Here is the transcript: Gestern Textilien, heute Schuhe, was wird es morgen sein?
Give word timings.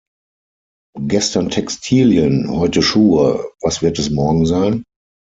Gestern 0.99 1.49
Textilien, 1.51 2.49
heute 2.49 2.81
Schuhe, 2.81 3.51
was 3.61 3.83
wird 3.83 3.99
es 3.99 4.09
morgen 4.09 4.47
sein? 4.47 4.83